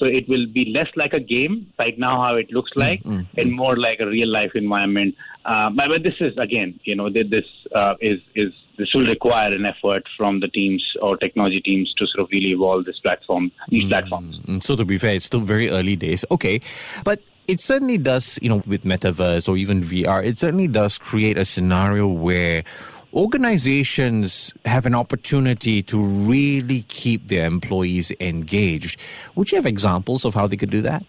so 0.00 0.06
it 0.06 0.26
will 0.28 0.46
be 0.46 0.64
less 0.72 0.88
like 0.96 1.12
a 1.12 1.20
game 1.20 1.70
right 1.78 1.96
now, 1.98 2.22
how 2.22 2.34
it 2.36 2.50
looks 2.50 2.70
like, 2.74 3.02
mm-hmm. 3.02 3.38
and 3.38 3.52
more 3.52 3.76
like 3.76 4.00
a 4.00 4.06
real 4.06 4.28
life 4.28 4.52
environment. 4.54 5.14
Uh, 5.44 5.68
but, 5.68 5.88
but, 5.88 6.02
this 6.02 6.14
is 6.20 6.36
again, 6.38 6.80
you 6.84 6.96
know, 6.96 7.10
this 7.10 7.44
uh, 7.74 7.94
is 8.00 8.18
is 8.34 8.52
this 8.78 8.88
will 8.94 9.06
require 9.06 9.52
an 9.52 9.66
effort 9.66 10.04
from 10.16 10.40
the 10.40 10.48
teams 10.48 10.82
or 11.02 11.18
technology 11.18 11.60
teams 11.60 11.92
to 11.98 12.06
sort 12.06 12.24
of 12.24 12.28
really 12.32 12.52
evolve 12.52 12.86
this 12.86 12.98
platform, 12.98 13.52
these 13.68 13.84
mm. 13.84 13.90
platforms. 13.90 14.64
So 14.64 14.74
to 14.74 14.86
be 14.86 14.96
fair, 14.96 15.16
it's 15.16 15.26
still 15.26 15.40
very 15.40 15.68
early 15.68 15.96
days. 15.96 16.24
Okay, 16.30 16.62
but 17.04 17.20
it 17.46 17.60
certainly 17.60 17.98
does, 17.98 18.38
you 18.40 18.48
know, 18.48 18.62
with 18.66 18.84
metaverse 18.84 19.48
or 19.48 19.56
even 19.58 19.82
VR, 19.82 20.24
it 20.24 20.38
certainly 20.38 20.68
does 20.68 20.96
create 20.96 21.36
a 21.36 21.44
scenario 21.44 22.06
where 22.06 22.64
organizations 23.14 24.52
have 24.64 24.86
an 24.86 24.94
opportunity 24.94 25.82
to 25.84 26.02
really 26.02 26.82
keep 26.82 27.28
their 27.28 27.46
employees 27.46 28.12
engaged. 28.20 29.00
Would 29.34 29.50
you 29.52 29.56
have 29.56 29.66
examples 29.66 30.24
of 30.24 30.34
how 30.34 30.46
they 30.46 30.56
could 30.56 30.70
do 30.70 30.80
that? 30.82 31.04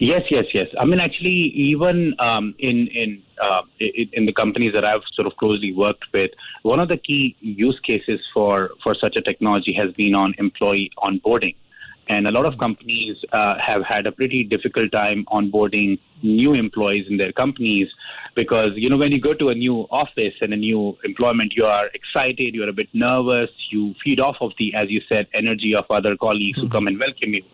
Yes, 0.00 0.22
yes, 0.30 0.46
yes. 0.52 0.68
I 0.78 0.84
mean, 0.84 1.00
actually, 1.00 1.52
even 1.54 2.14
um, 2.18 2.54
in 2.58 2.88
in 2.88 3.22
uh, 3.40 3.62
in 3.78 4.26
the 4.26 4.32
companies 4.32 4.72
that 4.74 4.84
I've 4.84 5.02
sort 5.14 5.26
of 5.26 5.36
closely 5.36 5.72
worked 5.72 6.04
with, 6.12 6.30
one 6.62 6.80
of 6.80 6.88
the 6.88 6.96
key 6.96 7.36
use 7.40 7.78
cases 7.86 8.20
for 8.34 8.70
for 8.82 8.94
such 8.94 9.16
a 9.16 9.22
technology 9.22 9.72
has 9.72 9.92
been 9.92 10.14
on 10.14 10.34
employee 10.38 10.90
onboarding. 10.98 11.54
And 12.08 12.26
a 12.26 12.32
lot 12.32 12.46
of 12.46 12.58
companies 12.58 13.16
uh, 13.32 13.58
have 13.58 13.82
had 13.84 14.06
a 14.06 14.12
pretty 14.12 14.42
difficult 14.44 14.92
time 14.92 15.24
onboarding 15.26 15.98
new 16.22 16.52
employees 16.54 17.06
in 17.08 17.16
their 17.16 17.32
companies 17.32 17.88
because, 18.34 18.72
you 18.74 18.88
know, 18.88 18.96
when 18.96 19.12
you 19.12 19.20
go 19.20 19.34
to 19.34 19.50
a 19.50 19.54
new 19.54 19.86
office 19.90 20.34
and 20.40 20.52
a 20.52 20.56
new 20.56 20.96
employment, 21.04 21.54
you 21.54 21.64
are 21.64 21.88
excited, 21.94 22.54
you're 22.54 22.68
a 22.68 22.72
bit 22.72 22.88
nervous, 22.92 23.50
you 23.70 23.94
feed 24.02 24.20
off 24.20 24.36
of 24.40 24.52
the, 24.58 24.74
as 24.74 24.90
you 24.90 25.00
said, 25.08 25.26
energy 25.32 25.74
of 25.74 25.84
other 25.90 26.16
colleagues 26.16 26.58
mm-hmm. 26.58 26.66
who 26.66 26.72
come 26.72 26.86
and 26.86 26.98
welcome 26.98 27.34
you. 27.34 27.44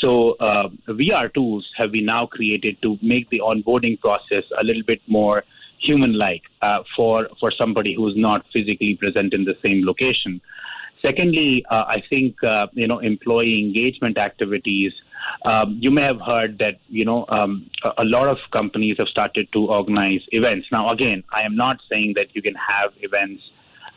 So, 0.00 0.32
uh, 0.32 0.68
VR 0.88 1.32
tools 1.32 1.68
have 1.76 1.92
been 1.92 2.04
now 2.04 2.26
created 2.26 2.80
to 2.82 2.98
make 3.02 3.30
the 3.30 3.40
onboarding 3.40 3.98
process 4.00 4.44
a 4.58 4.64
little 4.64 4.82
bit 4.82 5.00
more 5.06 5.44
human-like 5.78 6.42
uh, 6.62 6.82
for 6.94 7.28
for 7.38 7.50
somebody 7.50 7.94
who's 7.94 8.16
not 8.16 8.46
physically 8.52 8.96
present 8.96 9.34
in 9.34 9.44
the 9.44 9.56
same 9.62 9.84
location. 9.84 10.40
Secondly, 11.06 11.64
uh, 11.70 11.84
I 11.86 12.02
think 12.10 12.42
uh, 12.42 12.66
you 12.72 12.88
know 12.88 12.98
employee 12.98 13.60
engagement 13.60 14.18
activities. 14.18 14.92
Um, 15.44 15.78
you 15.80 15.90
may 15.90 16.02
have 16.02 16.20
heard 16.20 16.58
that 16.58 16.78
you 16.88 17.04
know 17.04 17.24
um, 17.28 17.70
a, 17.96 18.04
lot 18.04 18.28
of 18.28 18.38
companies 18.50 18.96
have 18.98 19.08
started 19.08 19.46
to 19.52 19.66
organize 19.66 20.22
events. 20.32 20.66
Now, 20.72 20.90
again, 20.90 21.22
I 21.32 21.42
am 21.42 21.54
not 21.54 21.76
saying 21.90 22.14
that 22.16 22.34
you 22.34 22.42
can 22.42 22.56
have 22.56 22.90
events 23.02 23.42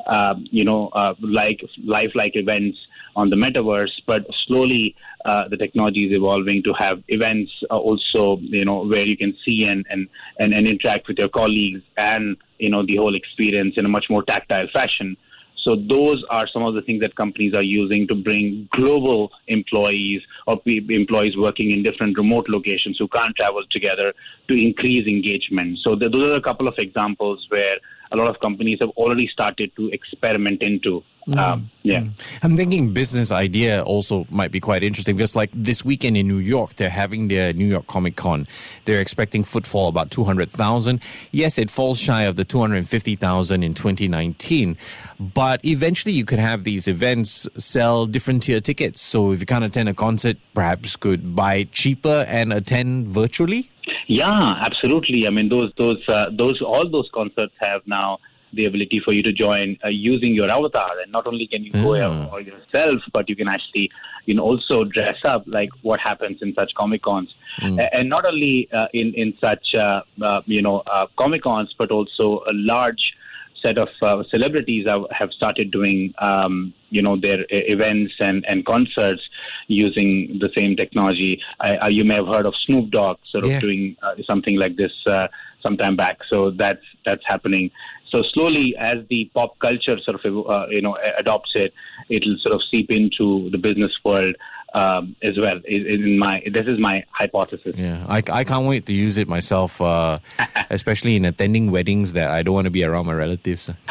uh, 0.07 0.35
you 0.51 0.63
know, 0.63 0.87
uh, 0.89 1.13
like 1.21 1.61
lifelike 1.83 2.35
events 2.35 2.77
on 3.15 3.29
the 3.29 3.35
metaverse, 3.35 3.91
but 4.07 4.25
slowly 4.47 4.95
uh, 5.25 5.47
the 5.49 5.57
technology 5.57 6.05
is 6.05 6.13
evolving 6.13 6.63
to 6.63 6.73
have 6.73 7.03
events 7.09 7.51
uh, 7.69 7.77
also, 7.77 8.37
you 8.41 8.63
know, 8.63 8.85
where 8.85 9.03
you 9.03 9.17
can 9.17 9.35
see 9.45 9.65
and, 9.65 9.85
and, 9.89 10.07
and, 10.39 10.53
and 10.53 10.67
interact 10.67 11.07
with 11.07 11.17
your 11.17 11.29
colleagues 11.29 11.81
and, 11.97 12.37
you 12.59 12.69
know, 12.69 12.85
the 12.85 12.95
whole 12.95 13.15
experience 13.15 13.75
in 13.77 13.85
a 13.85 13.89
much 13.89 14.05
more 14.09 14.23
tactile 14.23 14.67
fashion. 14.71 15.17
So 15.63 15.75
those 15.75 16.23
are 16.29 16.47
some 16.47 16.63
of 16.63 16.73
the 16.73 16.81
things 16.81 17.01
that 17.01 17.15
companies 17.15 17.53
are 17.53 17.61
using 17.61 18.07
to 18.07 18.15
bring 18.15 18.69
global 18.71 19.31
employees 19.47 20.21
or 20.47 20.61
employees 20.65 21.35
working 21.37 21.71
in 21.71 21.83
different 21.83 22.17
remote 22.17 22.47
locations 22.49 22.97
who 22.97 23.07
can't 23.07 23.35
travel 23.35 23.63
together 23.69 24.13
to 24.47 24.53
increase 24.53 25.07
engagement. 25.07 25.79
So 25.83 25.95
those 25.95 26.13
are 26.15 26.35
a 26.35 26.41
couple 26.41 26.67
of 26.67 26.75
examples 26.77 27.45
where 27.49 27.75
a 28.11 28.15
lot 28.15 28.27
of 28.27 28.39
companies 28.39 28.79
have 28.79 28.89
already 28.91 29.27
started 29.27 29.75
to 29.75 29.89
experiment 29.89 30.61
into. 30.61 31.03
Mm. 31.27 31.37
Um, 31.37 31.71
yeah. 31.83 31.99
Mm. 31.99 32.39
I'm 32.43 32.57
thinking 32.57 32.93
business 32.93 33.31
idea 33.31 33.83
also 33.83 34.25
might 34.31 34.51
be 34.51 34.59
quite 34.59 34.83
interesting 34.83 35.15
because, 35.15 35.35
like 35.35 35.51
this 35.53 35.85
weekend 35.85 36.17
in 36.17 36.27
New 36.27 36.37
York, 36.37 36.75
they're 36.75 36.89
having 36.89 37.27
their 37.27 37.53
New 37.53 37.67
York 37.67 37.85
Comic 37.87 38.15
Con. 38.15 38.47
They're 38.85 38.99
expecting 38.99 39.43
footfall 39.43 39.89
about 39.89 40.09
200,000. 40.09 41.01
Yes, 41.31 41.59
it 41.59 41.69
falls 41.69 41.99
shy 41.99 42.23
of 42.23 42.35
the 42.35 42.45
250,000 42.45 43.63
in 43.63 43.73
2019, 43.73 44.77
but 45.19 45.63
eventually 45.63 46.13
you 46.13 46.25
could 46.25 46.39
have 46.39 46.63
these 46.63 46.87
events 46.87 47.47
sell 47.57 48.07
different 48.07 48.43
tier 48.43 48.61
tickets. 48.61 49.01
So 49.01 49.31
if 49.31 49.39
you 49.39 49.45
can't 49.45 49.65
attend 49.65 49.89
a 49.89 49.93
concert, 49.93 50.37
perhaps 50.55 50.95
could 50.95 51.35
buy 51.35 51.65
cheaper 51.65 52.25
and 52.27 52.51
attend 52.53 53.07
virtually. 53.07 53.69
Yeah, 54.09 54.55
absolutely. 54.65 55.27
I 55.27 55.29
mean, 55.29 55.49
those 55.49 55.71
those 55.77 56.01
uh, 56.09 56.31
those 56.31 56.63
all 56.63 56.89
those 56.89 57.07
concerts 57.13 57.53
have 57.59 57.85
now 57.85 58.17
the 58.53 58.65
ability 58.65 58.99
for 59.05 59.13
you 59.13 59.21
to 59.21 59.31
join 59.31 59.77
uh, 59.85 59.89
using 59.89 60.33
your 60.33 60.49
avatar, 60.49 60.99
and 60.99 61.11
not 61.11 61.27
only 61.27 61.45
can 61.45 61.63
you 61.63 61.71
go 61.71 61.89
mm. 61.89 62.31
or 62.31 62.41
yourself, 62.41 63.03
but 63.13 63.29
you 63.29 63.35
can 63.35 63.47
actually 63.47 63.91
you 64.25 64.33
know 64.33 64.41
also 64.41 64.83
dress 64.83 65.17
up 65.23 65.43
like 65.45 65.69
what 65.83 65.99
happens 65.99 66.41
in 66.41 66.55
such 66.55 66.73
comic 66.73 67.03
cons, 67.03 67.35
mm. 67.61 67.87
and 67.93 68.09
not 68.09 68.25
only 68.25 68.67
uh, 68.73 68.87
in 68.95 69.13
in 69.13 69.37
such 69.39 69.75
uh, 69.75 70.01
uh, 70.23 70.41
you 70.47 70.63
know 70.63 70.79
uh, 70.87 71.05
comic 71.15 71.43
cons, 71.43 71.75
but 71.77 71.91
also 71.91 72.41
a 72.49 72.53
large 72.53 73.13
set 73.61 73.77
of 73.77 73.89
uh, 74.01 74.23
celebrities 74.29 74.87
have, 75.11 75.31
started 75.31 75.71
doing, 75.71 76.13
um, 76.19 76.73
you 76.89 77.01
know, 77.01 77.19
their 77.19 77.45
events 77.49 78.13
and, 78.19 78.45
and 78.47 78.65
concerts 78.65 79.21
using 79.67 80.37
the 80.39 80.49
same 80.55 80.75
technology. 80.75 81.41
I, 81.59 81.75
I, 81.75 81.87
you 81.89 82.03
may 82.03 82.15
have 82.15 82.27
heard 82.27 82.45
of 82.45 82.53
Snoop 82.65 82.91
Dogg 82.91 83.17
sort 83.31 83.43
of 83.43 83.51
yeah. 83.51 83.59
doing 83.59 83.97
uh, 84.01 84.15
something 84.25 84.55
like 84.55 84.75
this 84.75 84.91
uh, 85.05 85.27
sometime 85.61 85.95
back. 85.95 86.19
So 86.29 86.51
that's 86.51 86.83
that's 87.05 87.23
happening. 87.25 87.71
So 88.09 88.23
slowly, 88.33 88.75
as 88.79 88.99
the 89.09 89.29
pop 89.33 89.59
culture 89.59 89.97
sort 89.99 90.23
of 90.23 90.49
uh, 90.49 90.67
you 90.69 90.81
know 90.81 90.97
adopts 91.17 91.51
it, 91.55 91.73
it'll 92.09 92.37
sort 92.37 92.55
of 92.55 92.61
seep 92.69 92.89
into 92.89 93.49
the 93.51 93.57
business 93.57 93.91
world 94.03 94.35
um, 94.73 95.15
as 95.23 95.37
well. 95.37 95.59
In 95.65 96.17
my 96.17 96.41
this 96.51 96.67
is 96.67 96.79
my 96.79 97.03
hypothesis. 97.11 97.75
Yeah, 97.77 98.05
I, 98.07 98.23
I 98.31 98.43
can't 98.43 98.65
wait 98.65 98.85
to 98.87 98.93
use 98.93 99.17
it 99.17 99.27
myself, 99.27 99.81
uh, 99.81 100.19
especially 100.69 101.15
in 101.15 101.25
attending 101.25 101.71
weddings 101.71 102.13
that 102.13 102.31
I 102.31 102.43
don't 102.43 102.53
want 102.53 102.65
to 102.65 102.71
be 102.71 102.83
around 102.83 103.05
my 103.07 103.13
relatives. 103.13 103.69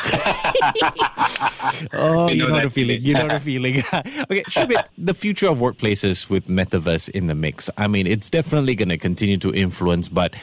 oh, 1.92 2.28
you 2.28 2.38
know, 2.38 2.47
you 2.47 2.49
know 2.49 2.62
the 2.62 2.70
feeling. 2.70 3.02
You 3.02 3.14
know 3.14 3.28
the 3.28 3.40
feeling. 3.49 3.78
okay, 3.78 4.42
Shobhit, 4.49 4.85
the 4.97 5.14
future 5.14 5.49
of 5.49 5.58
workplaces 5.58 6.28
with 6.28 6.47
metaverse 6.49 7.08
in 7.11 7.26
the 7.26 7.35
mix. 7.35 7.70
I 7.76 7.88
mean, 7.88 8.06
it's 8.06 8.30
definitely 8.30 8.75
going 8.75 8.88
to 8.88 8.99
continue 8.99 9.38
to 9.38 9.52
influence, 9.54 10.08
but 10.08 10.35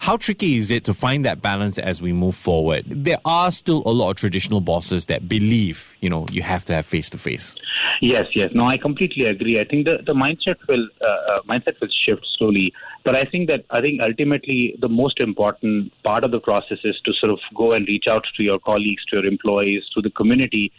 how 0.00 0.16
tricky 0.16 0.56
is 0.56 0.70
it 0.70 0.84
to 0.84 0.94
find 0.94 1.24
that 1.24 1.42
balance 1.42 1.78
as 1.78 2.02
we 2.02 2.12
move 2.12 2.34
forward? 2.34 2.84
There 2.88 3.18
are 3.24 3.50
still 3.52 3.82
a 3.86 3.92
lot 3.92 4.10
of 4.10 4.16
traditional 4.16 4.60
bosses 4.60 5.06
that 5.06 5.28
believe, 5.28 5.94
you 6.00 6.10
know, 6.10 6.26
you 6.30 6.42
have 6.42 6.64
to 6.66 6.74
have 6.74 6.86
face 6.86 7.10
to 7.10 7.18
face. 7.18 7.54
Yes, 8.00 8.26
yes. 8.34 8.50
No, 8.52 8.68
I 8.68 8.78
completely 8.78 9.26
agree. 9.26 9.60
I 9.60 9.64
think 9.64 9.81
the, 9.84 9.98
the 10.06 10.14
mindset 10.14 10.56
will 10.68 10.88
uh, 11.00 11.32
uh, 11.32 11.42
mindset 11.42 11.80
will 11.80 11.88
shift 12.04 12.26
slowly, 12.38 12.72
but 13.04 13.14
I 13.14 13.24
think 13.24 13.48
that 13.48 13.64
I 13.70 13.80
think 13.80 14.00
ultimately 14.00 14.76
the 14.80 14.88
most 14.88 15.20
important 15.20 15.92
part 16.02 16.24
of 16.24 16.30
the 16.30 16.40
process 16.40 16.78
is 16.84 17.00
to 17.04 17.12
sort 17.14 17.32
of 17.32 17.38
go 17.56 17.72
and 17.72 17.86
reach 17.86 18.06
out 18.08 18.26
to 18.36 18.42
your 18.42 18.58
colleagues, 18.58 19.04
to 19.06 19.16
your 19.16 19.26
employees, 19.26 19.84
to 19.94 20.02
the 20.02 20.10
community, 20.10 20.72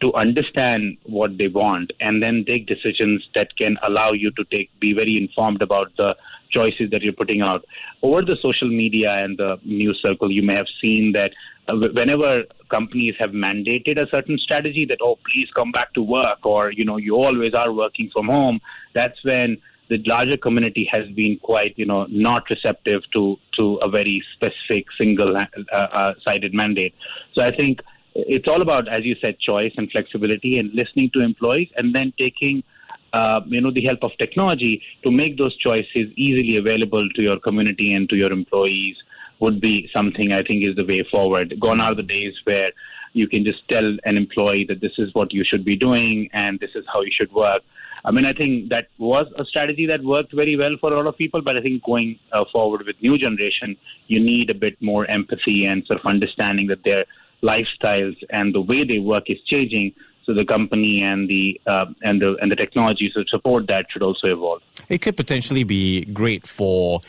to 0.00 0.12
understand 0.14 0.96
what 1.04 1.38
they 1.38 1.48
want, 1.48 1.92
and 2.00 2.22
then 2.22 2.44
take 2.46 2.66
decisions 2.66 3.26
that 3.34 3.56
can 3.56 3.78
allow 3.82 4.12
you 4.12 4.30
to 4.32 4.44
take 4.44 4.70
be 4.80 4.92
very 4.92 5.16
informed 5.16 5.62
about 5.62 5.92
the 5.96 6.16
choices 6.50 6.90
that 6.90 7.02
you're 7.02 7.12
putting 7.12 7.40
out. 7.40 7.64
Over 8.02 8.22
the 8.22 8.36
social 8.40 8.68
media 8.68 9.12
and 9.12 9.36
the 9.38 9.58
news 9.64 10.00
circle, 10.00 10.30
you 10.30 10.42
may 10.42 10.54
have 10.54 10.68
seen 10.80 11.12
that 11.12 11.32
uh, 11.68 11.76
whenever 11.76 12.44
companies 12.68 13.14
have 13.18 13.30
mandated 13.30 13.98
a 13.98 14.08
certain 14.10 14.38
strategy 14.38 14.84
that, 14.86 14.98
oh, 15.02 15.18
please 15.30 15.48
come 15.54 15.72
back 15.72 15.94
to 15.94 16.02
work, 16.02 16.44
or, 16.44 16.72
you 16.72 16.84
know, 16.84 16.96
you 16.96 17.14
always 17.14 17.54
are 17.54 17.72
working 17.72 18.10
from 18.12 18.26
home, 18.26 18.60
that's 18.94 19.22
when 19.24 19.58
the 19.88 20.02
larger 20.04 20.36
community 20.36 20.84
has 20.90 21.08
been 21.10 21.38
quite, 21.38 21.74
you 21.76 21.86
know, 21.86 22.06
not 22.10 22.42
receptive 22.50 23.02
to, 23.12 23.36
to 23.56 23.76
a 23.76 23.88
very 23.88 24.22
specific 24.34 24.86
single 24.98 25.36
uh, 25.36 25.46
uh, 25.74 26.14
sided 26.24 26.52
mandate. 26.52 26.94
So 27.34 27.42
I 27.42 27.54
think 27.54 27.80
it's 28.14 28.48
all 28.48 28.62
about, 28.62 28.88
as 28.88 29.04
you 29.04 29.14
said, 29.20 29.38
choice 29.38 29.72
and 29.76 29.90
flexibility 29.90 30.58
and 30.58 30.72
listening 30.74 31.10
to 31.14 31.20
employees 31.20 31.68
and 31.76 31.94
then 31.94 32.12
taking– 32.18 32.62
uh, 33.12 33.40
you 33.46 33.60
know, 33.60 33.70
the 33.70 33.84
help 33.84 34.02
of 34.02 34.10
technology 34.18 34.82
to 35.02 35.10
make 35.10 35.38
those 35.38 35.56
choices 35.56 36.10
easily 36.16 36.56
available 36.56 37.08
to 37.14 37.22
your 37.22 37.38
community 37.38 37.94
and 37.94 38.08
to 38.10 38.16
your 38.16 38.32
employees 38.32 38.96
would 39.40 39.60
be 39.60 39.88
something 39.92 40.32
I 40.32 40.42
think 40.42 40.64
is 40.64 40.76
the 40.76 40.84
way 40.84 41.04
forward. 41.10 41.54
Gone 41.60 41.80
are 41.80 41.94
the 41.94 42.02
days 42.02 42.34
where 42.44 42.70
you 43.12 43.28
can 43.28 43.44
just 43.44 43.66
tell 43.68 43.96
an 44.04 44.16
employee 44.16 44.64
that 44.68 44.80
this 44.80 44.92
is 44.98 45.14
what 45.14 45.32
you 45.32 45.44
should 45.44 45.64
be 45.64 45.76
doing 45.76 46.28
and 46.32 46.60
this 46.60 46.70
is 46.74 46.84
how 46.92 47.00
you 47.00 47.10
should 47.12 47.32
work. 47.32 47.62
I 48.04 48.12
mean, 48.12 48.24
I 48.24 48.32
think 48.32 48.68
that 48.68 48.88
was 48.98 49.26
a 49.36 49.44
strategy 49.44 49.86
that 49.86 50.04
worked 50.04 50.32
very 50.32 50.56
well 50.56 50.76
for 50.80 50.92
a 50.92 50.96
lot 50.96 51.06
of 51.06 51.16
people, 51.16 51.42
but 51.42 51.56
I 51.56 51.62
think 51.62 51.82
going 51.82 52.18
uh, 52.32 52.44
forward 52.52 52.86
with 52.86 52.96
new 53.02 53.18
generation, 53.18 53.76
you 54.06 54.20
need 54.20 54.48
a 54.48 54.54
bit 54.54 54.80
more 54.80 55.06
empathy 55.10 55.66
and 55.66 55.84
sort 55.86 55.98
of 55.98 56.06
understanding 56.06 56.68
that 56.68 56.84
their 56.84 57.04
lifestyles 57.42 58.16
and 58.30 58.54
the 58.54 58.60
way 58.60 58.84
they 58.84 58.98
work 58.98 59.24
is 59.28 59.38
changing 59.46 59.92
so 60.26 60.34
the 60.34 60.44
company 60.44 61.02
and 61.02 61.28
the 61.28 61.60
uh, 61.66 61.86
and 62.02 62.20
the 62.20 62.36
and 62.42 62.50
the 62.50 62.56
technologies 62.56 63.12
that 63.14 63.28
support 63.28 63.68
that 63.68 63.86
should 63.90 64.02
also 64.02 64.26
evolve. 64.26 64.60
It 64.88 64.98
could 64.98 65.16
potentially 65.16 65.64
be 65.64 66.04
great 66.06 66.46
for 66.46 67.00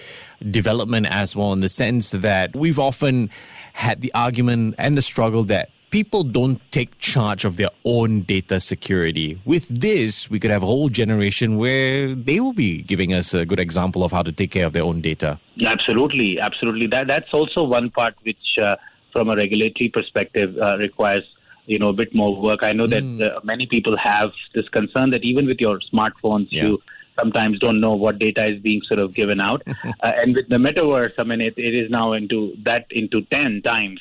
development 0.49 1.07
as 1.07 1.35
well, 1.35 1.51
in 1.51 1.59
the 1.61 1.69
sense 1.69 2.11
that 2.11 2.55
we've 2.55 2.79
often 2.79 3.29
had 3.73 4.01
the 4.01 4.11
argument 4.13 4.75
and 4.77 4.95
the 4.95 5.01
struggle 5.01 5.43
that 5.45 5.69
people 5.89 6.23
don't 6.23 6.61
take 6.71 6.97
charge 6.99 7.43
of 7.43 7.57
their 7.57 7.69
own 7.85 8.21
data 8.21 8.59
security. 8.59 9.39
With 9.45 9.67
this, 9.67 10.29
we 10.29 10.39
could 10.39 10.51
have 10.51 10.61
a 10.61 10.65
whole 10.65 10.89
generation 10.89 11.57
where 11.57 12.13
they 12.13 12.39
will 12.39 12.53
be 12.53 12.81
giving 12.83 13.13
us 13.13 13.33
a 13.33 13.45
good 13.45 13.59
example 13.59 14.03
of 14.03 14.11
how 14.11 14.21
to 14.21 14.31
take 14.31 14.51
care 14.51 14.65
of 14.65 14.73
their 14.73 14.83
own 14.83 15.01
data. 15.01 15.39
Absolutely, 15.65 16.39
absolutely. 16.39 16.87
That 16.87 17.07
that's 17.07 17.33
also 17.33 17.63
one 17.63 17.89
part 17.89 18.15
which. 18.23 18.37
Uh, 18.61 18.75
from 19.13 19.29
a 19.29 19.35
regulatory 19.35 19.89
perspective, 19.89 20.55
uh, 20.61 20.77
requires 20.77 21.23
you 21.67 21.77
know 21.77 21.89
a 21.89 21.93
bit 21.93 22.15
more 22.15 22.35
work. 22.41 22.63
I 22.63 22.73
know 22.73 22.87
that 22.87 23.03
mm. 23.03 23.21
uh, 23.21 23.39
many 23.43 23.67
people 23.67 23.95
have 23.97 24.31
this 24.55 24.67
concern 24.69 25.11
that 25.11 25.23
even 25.23 25.45
with 25.45 25.59
your 25.59 25.79
smartphones, 25.93 26.47
yeah. 26.49 26.63
you 26.63 26.81
sometimes 27.19 27.59
don't 27.59 27.79
know 27.79 27.93
what 27.93 28.19
data 28.19 28.45
is 28.45 28.59
being 28.61 28.81
sort 28.83 28.99
of 28.99 29.13
given 29.13 29.39
out. 29.39 29.61
uh, 29.67 29.91
and 30.01 30.35
with 30.35 30.49
the 30.49 30.55
metaverse, 30.55 31.13
I 31.17 31.23
mean, 31.23 31.41
it, 31.41 31.57
it 31.57 31.75
is 31.75 31.89
now 31.89 32.13
into 32.13 32.55
that 32.63 32.85
into 32.89 33.21
ten 33.23 33.61
times. 33.61 33.99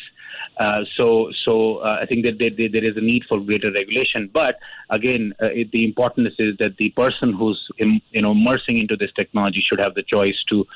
Uh, 0.59 0.85
so, 0.97 1.31
so 1.45 1.79
uh, 1.79 1.99
I 2.01 2.07
think 2.07 2.25
that 2.25 2.39
there, 2.39 2.51
there 2.51 2.85
is 2.85 2.97
a 2.97 3.01
need 3.01 3.25
for 3.29 3.41
greater 3.41 3.71
regulation. 3.71 4.31
But 4.33 4.59
again, 4.89 5.35
uh, 5.43 5.47
it, 5.47 5.71
the 5.71 5.85
importance 5.85 6.35
is 6.39 6.57
that 6.59 6.79
the 6.79 6.91
person 6.91 7.35
who's 7.35 7.69
Im, 7.79 8.01
you 8.11 8.23
know 8.23 8.33
immersing 8.33 8.79
into 8.79 8.97
this 8.97 9.13
technology 9.13 9.61
should 9.61 9.79
have 9.79 9.95
the 9.95 10.03
choice 10.03 10.37
to 10.49 10.67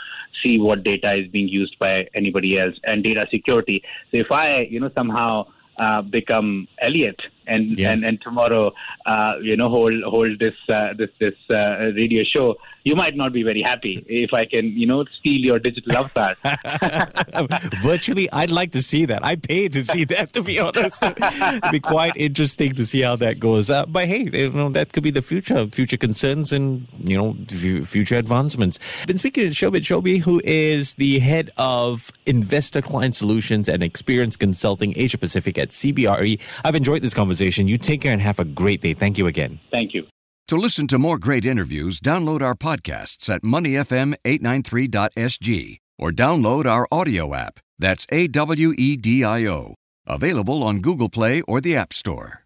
see 0.43 0.59
what 0.59 0.83
data 0.83 1.15
is 1.15 1.29
being 1.29 1.49
used 1.49 1.79
by 1.79 2.09
anybody 2.15 2.59
else 2.59 2.75
and 2.85 3.03
data 3.03 3.27
security. 3.31 3.83
So, 4.11 4.19
if 4.19 4.31
I 4.31 4.61
you 4.63 4.81
know 4.81 4.91
somehow 4.95 5.47
uh, 5.81 6.03
become 6.03 6.69
Elliot 6.81 7.21
and 7.51 7.79
yeah. 7.79 7.91
and 7.91 8.05
and 8.05 8.21
tomorrow, 8.23 8.73
uh, 9.07 9.35
you 9.43 9.57
know, 9.57 9.69
hold 9.69 10.03
hold 10.05 10.39
this 10.39 10.55
uh, 10.69 10.95
this 10.97 11.11
this 11.19 11.35
uh, 11.51 11.93
radio 11.95 12.25
show. 12.25 12.57
You 12.83 12.97
might 12.97 13.15
not 13.15 13.35
be 13.35 13.43
very 13.43 13.61
happy 13.61 14.03
if 14.09 14.33
I 14.33 14.47
can, 14.47 14.73
you 14.73 14.87
know, 14.87 15.05
steal 15.15 15.39
your 15.39 15.59
digital 15.59 15.99
avatar. 15.99 16.35
Virtually, 17.83 18.31
I'd 18.33 18.51
like 18.51 18.73
to 18.73 18.81
see 18.81 19.05
that. 19.05 19.23
I 19.23 19.37
pay 19.37 19.69
to 19.69 19.83
see 19.83 20.05
that. 20.05 20.33
To 20.33 20.43
be 20.43 20.59
honest, 20.59 21.03
It'd 21.03 21.73
be 21.73 21.81
quite 21.81 22.13
interesting 22.17 22.73
to 22.73 22.87
see 22.87 23.03
how 23.03 23.17
that 23.17 23.39
goes. 23.39 23.69
Uh, 23.69 23.85
but 23.87 24.07
hey, 24.07 24.31
you 24.33 24.51
know, 24.51 24.71
that 24.71 24.93
could 24.93 25.03
be 25.03 25.11
the 25.11 25.21
future, 25.21 25.67
future 25.67 25.99
concerns 25.99 26.53
and 26.53 26.87
you 27.05 27.19
know, 27.19 27.37
future 27.85 28.17
advancements. 28.17 28.79
Been 29.07 29.19
speaking 29.19 29.51
to 29.51 29.55
Shobhit 29.55 29.83
Choubey, 29.83 30.21
who 30.21 30.41
is 30.45 30.95
the 30.95 31.19
head 31.19 31.51
of 31.59 32.13
Investor 32.25 32.81
Client 32.81 33.15
Solutions 33.15 33.69
and 33.69 33.83
Experience 33.83 34.37
Consulting 34.37 34.95
Asia 34.97 35.19
Pacific 35.19 35.59
at 35.59 35.69
CBRE. 35.69 36.41
I've 36.65 36.75
enjoyed 36.75 37.03
this 37.03 37.13
conversation 37.13 37.40
conversation. 37.41 37.69
You 37.69 37.79
take 37.79 38.03
care 38.03 38.13
and 38.13 38.21
have 38.23 38.39
a 38.39 38.45
great 38.45 38.83
day. 38.83 38.95
Thank 38.95 39.19
you 39.19 39.27
again. 39.27 39.59
Thank 39.71 39.95
you. 39.95 40.07
To 40.49 40.57
listen 40.57 40.87
to 40.89 40.99
more 40.99 41.19
great 41.19 41.47
interviews, 41.47 42.01
download 42.01 42.43
our 42.43 42.55
podcasts 42.55 43.31
at 43.31 43.43
moneyfm893.sg 43.43 45.77
or 45.99 46.11
download 46.11 46.67
our 46.67 46.87
audio 46.91 47.35
app. 47.35 47.61
That's 47.79 48.07
A 48.11 48.27
W 48.29 48.75
E 48.77 48.97
D 48.97 49.25
I 49.25 49.47
O. 49.47 49.75
Available 50.07 50.63
on 50.63 50.81
Google 50.81 51.09
Play 51.09 51.41
or 51.43 51.61
the 51.61 51.77
App 51.77 51.93
Store. 51.93 52.40